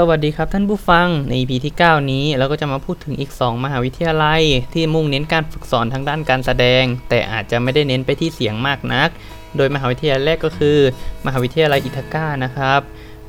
[0.00, 4.42] สวัสดีครับท่านผู้ฟังใน EP ที่ 9 นี้เราก็จะมาพูดถึงอีก 2 มหาวิทยาลัย
[4.74, 9.08] ที่มุ่งเน้นการฝึกสอนทางด้านการแสดง แต่อาจจะไม่ได้เน้นไปที่เสียงมากนัก
[9.56, 10.78] โดยมหาวิทยาลัยแรกก็คือ
[11.26, 12.80] มหาวิทยาลัยอิทาก้านะครับ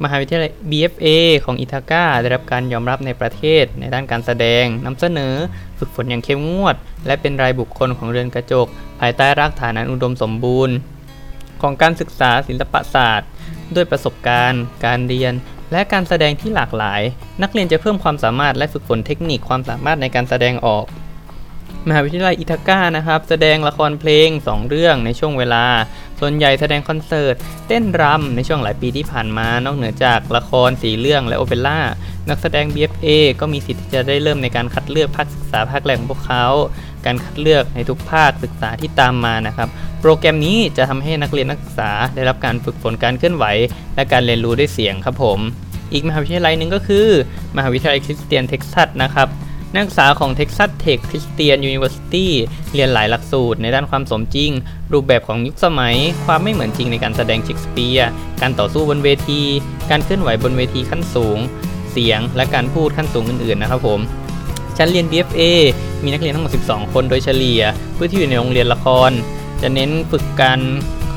[0.04, 1.08] มหาวิทยาลัย BFA
[1.46, 5.34] ของอิทาก้าได้รับการยอมรับในประเทศในด้านการแสดงนำเสนอ
[5.80, 6.76] ฝึกฝนอย่างเข้มงวด
[7.06, 8.68] และเป็นรายบุคคลของเรือนกระจก
[9.00, 10.76] ภายใต้รากฐานอันอุดมสมบูรณ์
[11.62, 13.30] ของการศึกษาศิลปศาสตร์
[13.76, 15.36] ด้วยประสบการณ์ การเรียน
[15.72, 17.02] และการแสดงที่หลากหลาย
[17.42, 20.86] นักเรียนจะเพิ่มความสามารถและฝึกฝนเทคนิคความสามารถในการแสดงออก
[21.90, 25.66] มหาวิทยาลัยอิทาก้านะครับ แสดงละครเพลง 2 เรื่องในช่วงเวลา
[26.20, 27.36] ส่วนใหญ่แสดงคอนเสิร์ต
[27.68, 31.80] เต้นรำในช่วงหลายปีที่ผ่านมา นอกเหนือจากละครสีเรื่องและโอเปร่า
[32.30, 33.08] นักแสดง BFA
[33.40, 36.46] ก็มีสิทธิ์ที่จะได้เริ่มในการคัดเลือกภาคศึกษาภาคแรกของพวกเขา
[37.06, 39.70] การคัดเลือกในทุกภาคศึกษาที่ตามมานะครับ
[40.02, 43.46] โปรแกรมนี้จะทำให้นักเรียนนักศึกษาได้รับการฝึกฝนการเคลื่อนไหว
[43.96, 45.40] และการเรียนรู้ด้วยเสียงครับผม
[45.94, 47.08] อีกมหาวิทยาลัยหนึ่งก็คือ
[47.58, 49.28] มหาวิทยาลัยคริสเตียนเท็กซัสนะครับ
[49.74, 52.28] นักศึกษาของ Texas Tech Christian University
[52.74, 54.52] เรียนหลายหลักสูตร ในด้านความสมจริง
[54.94, 58.10] รูปแบบของยุคสมัย ความไม่เหมือนจริงในการแสดงเชคสเปียร์
[58.42, 59.42] การต่อสู้บนเวที
[59.90, 61.38] การเคลื่อนไหวบนเวทีขั้นสูง
[61.92, 64.00] เสียง และการพูดขั้นสูงอื่นๆ นะครับผม
[64.78, 65.42] ชั้นเรียน BFA
[66.04, 67.62] มีนักเรียนทั้งหมด 12 คนโดยเฉลี่ย
[67.94, 69.12] เพื่อที่อยู่ในโรงเรียนละคร
[69.62, 70.60] จะเน้นฝึกการ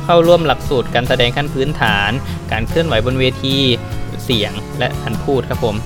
[0.04, 2.10] เข้าร่วมหลักสูตรการแสดงขั้นพื้นฐาน
[2.52, 3.56] การเคลื่อนไหวบนเวที
[4.24, 5.76] เสียงและการพูดครับผม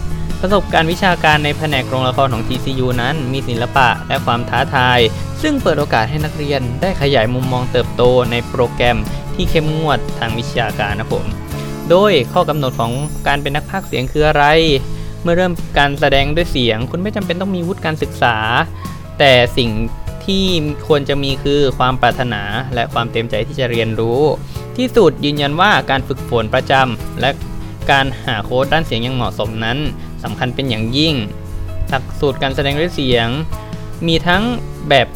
[0.47, 4.99] ประสบการณ์วิชาการในแผนกโรงละครของ TCU นั้นมีศิลปะและความท้าทาย
[5.43, 8.99] ซึ่งเปิดโอกาสให้นักเรียนได้ขยายมุมมองเติบโตในโปรแกรม
[9.35, 11.25] ที่เข้มงวดทางวิชาการนะผม
[11.91, 12.93] โดยข้อกำหนดของ
[13.27, 14.45] การเป็นนักพากย์เสียงคืออะไร
[15.23, 18.37] เมื่อเริ่มการแสดงด้วยเสียง คุณไม่จำเป็นต้องมีวุฒิการศึกษา
[19.19, 19.71] แต่สิ่ง
[20.27, 20.45] ที่
[20.87, 22.43] ควรจะมีคือความปรารถนา
[22.75, 24.21] และความเต็มใจที่จะเรียนรู้
[24.77, 27.31] ที่สุดยืนยันว่าการฝึกฝนประจำและ
[27.91, 29.79] การหาโค้ดด้านเสียงอย่างเหมาะสมนั้น
[30.25, 31.15] สำคัญเป็นอย่างยิ่ง
[31.89, 33.29] หลักสูตรการแสดงด้วยเสียง
[34.07, 34.43] มีทั้ง
[34.89, 35.09] แบบ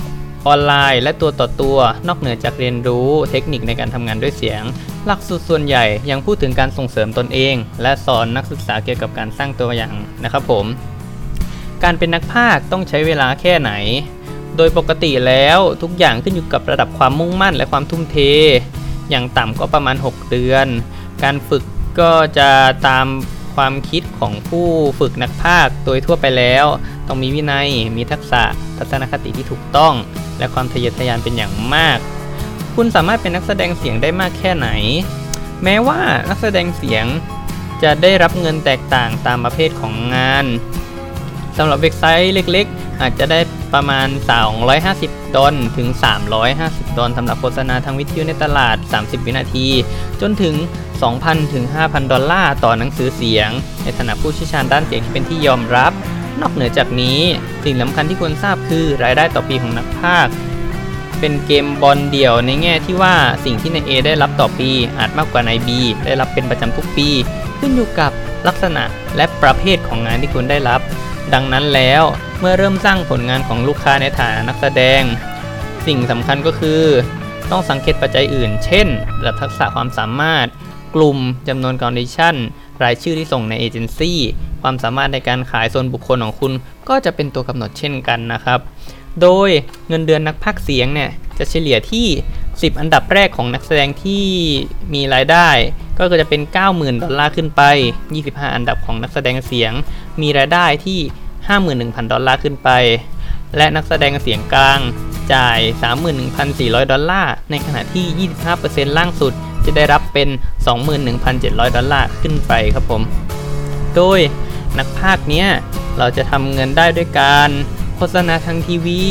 [0.47, 1.79] ออนไลน์และตัวต่อตัว
[2.09, 4.63] นอกเหนือจากเรียนรู้เทคนิคในการทำงานด้วยเสียง
[5.07, 10.67] หลักสูตรส่วนใหญ่ยังพูดถึงการส่งเสริมตนเอง และสอนนักศึกษาเกี่ยวกับการสร้างตัวอย่างนะครับผม
[11.85, 13.73] การเป็นนักพากย์ต้องใช้เวลาแค่ไหน
[14.57, 18.17] โดยปกติแล้วทุกอย่างขึ้นอยู่กับระดับความมุ่งมั่นและความทุ่มเท
[19.11, 20.67] อย่างต่ำก็ประมาณ 6 เดือน
[21.23, 21.65] การฝึก
[22.01, 22.51] ก็จะ
[22.89, 23.07] ตาม
[23.59, 24.67] ความคิดของผู้
[25.01, 26.67] ฝึกนักพากย์โดยทั่วไปแล้ว
[27.09, 28.43] ต้องมีวินัย มีทักษะ
[28.79, 29.95] ทัศนคติที่ถูกต้อง
[30.39, 31.99] และความทะเยอทะยานเป็นอย่างมาก
[32.75, 34.69] คุณสามารถเป็นนักแสดงเสียงได้มากแค่ไหน
[35.65, 37.05] แม้ว่านักแสดงเสียง
[37.83, 40.47] จะได้รับเงินแตกต่างตามประเภทของงาน
[41.57, 43.41] สำหรับเว็บไซต์เล็กๆ อาจจะได้
[43.75, 44.09] ประมาณ
[44.73, 45.89] 250 ดอลถึง
[46.43, 49.69] 350 ดอลสำหรับโฆษณาทางวิทยุในตลาด 30 วินาที
[50.21, 50.55] จนถึง
[51.03, 53.51] 2,000 ถึง 5,000 ดอลลาร์ต่อหนังสือเสียง
[53.83, 55.93] ในฐานะผู้เชี่ยวชาญด้านเสียงที่เป็นที่ยอมรับ
[56.41, 57.21] นอกเหนือจากนี้
[57.65, 60.33] สิ่งสำคัญที่ควรทราบคือรายได้ต่อปีของนักพากย์
[61.21, 63.15] เป็นเกมบอลเดี่ยวในแง่ที่ว่า
[63.45, 65.69] สิ่งที่ใน A ได้รับต่อปี อาจมากกว่าใน B
[66.07, 67.09] ได้รับเป็นประจำทุกปี
[67.59, 68.13] ขึ้นอยู่กับ
[68.49, 68.85] ลักษณะ
[69.17, 70.81] และประเภทของงานที่คุณได้รับ
[71.35, 72.03] ดังนั้นแล้ว
[72.41, 75.03] เมื่อเริ่มสร้างผลงานของลูกค้าในฐานะนักแสดง
[75.87, 76.83] สิ่งสำคัญก็คือ
[77.51, 78.87] ต้องสังเกตปัจจัยอื่น เช่น
[79.21, 80.47] ระดับทักษะความสามารถ
[80.95, 82.37] กลุ่มจำนวนคอนดิชัน
[82.83, 84.19] รายชื่อที่ส่งในเอเจนซี่
[84.63, 86.53] ความสามารถในการขายส่วนบุคคลของคุณ
[86.89, 88.61] ก็จะเป็นตัวกำหนดเช่นกันนะครับ
[89.23, 89.49] โดย
[89.89, 92.07] เงินเดือนนักพากเสียงเนี่ยจะเฉลี่ยที่
[92.43, 94.25] 10 อันดับแรกของนักแสดงที่
[94.95, 95.49] มีรายได้
[95.99, 97.63] ก็จะเป็น 90,000 ดอลลาร์ขึ้นไป
[98.09, 99.73] 25 อันดับของนักแสดงเสียง
[100.21, 101.01] มีรายได้ที่
[101.57, 102.71] 51,000 ดอลลาร์ขึ้นไป
[103.57, 104.81] และนักแสดงเสียงกลาง
[105.35, 105.59] จ่าย
[106.27, 109.33] 31,400 ดอลลาร์ ในขณะที่ 25%ล่างสุด
[109.65, 110.29] จะได้รับเป็น
[111.03, 113.03] 21,700 ดอลลาร์ขึ้นไปครับผม
[113.97, 114.19] โดย
[114.79, 115.49] นักพากย์เนี้ย
[115.99, 117.51] เราจะทำเงินได้ด้วยการ
[117.97, 119.03] โฆษณาทางทีวี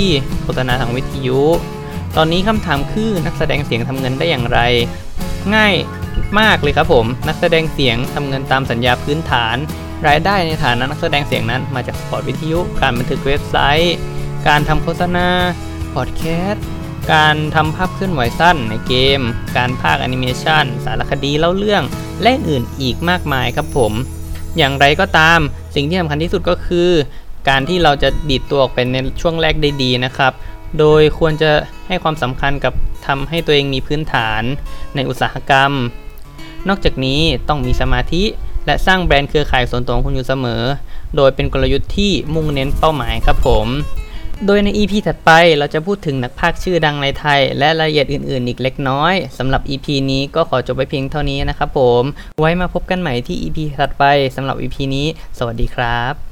[0.43, 1.41] โฆษณาทางวิทยุ
[2.15, 4.59] ตอนนี้คำถามคือนักแสดงเสียงทำเงินได้อย่างไร
[5.55, 5.75] ง่าย
[6.39, 9.57] มากเลยครับผม นักแสดงเสียงทำเงินตามสัญญาพื้นฐาน
[10.07, 13.95] รายได้ในฐานะนักแสดงเสียงนั้นมาจาก spot วิทยุ การบันทึกเว็บไซต์
[14.47, 15.27] การทำโฆษณา
[15.93, 16.65] พอดแคสต์
[17.13, 19.21] การทำภาพเคลื่อนไหวสั้นในเกม
[19.57, 21.83] การพากย์แอนิเมชันสารคดีเล่าเรื่อง
[22.21, 23.93] และอื่นอีกมากมายครับผม
[24.57, 25.39] อย่างไรก็ตาม
[25.75, 26.89] สิ่งที่สำคัญที่สุดก็คือ
[27.49, 30.33] การที่เราจะดีดตัวออกไปในช่วงแรกได้ดีนะครับ
[30.79, 31.51] โดยควรจะ
[31.87, 32.73] ให้ความสำคัญกับ
[33.07, 34.43] ทำให้ตัวเองมีพื้นฐาน
[34.95, 35.71] ในอุตสาหกรรม
[36.67, 38.23] นอกจากนี้ต้องมีสมาธิ
[38.67, 40.63] และสร้างแบรนด์เครือข่ายส่วนตัวของคุณอยู่เสมอ
[41.15, 43.67] โดยเป็นกลยุทธ์ที่มุ่งเน้นเป้าหมายครับผม
[44.45, 52.03] โดยใน EP ถัดไปเราจะพูดถึงนักพากย์ชื่อดังในไทย และรายละเอียดอื่นๆ อีกเล็กน้อยสำหรับ EP นี้ก็ขอจบไปเพียงเท่านี้นะครับผม
[52.39, 54.03] ไว้มาพบกันใหม่ที่ EP ถัดไป
[54.35, 56.27] สำหรับ EP นี้ สวัสดีครับ